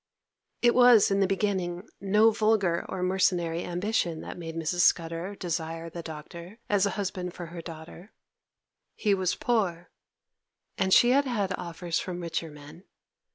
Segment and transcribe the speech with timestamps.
[0.63, 4.79] It was in the beginning no vulgar nor mercenary ambition that made Mrs.
[4.79, 8.11] Scudder desire the Doctor as a husband for her daughter.
[8.95, 9.91] He was poor,
[10.75, 12.85] and she had had offers from richer men.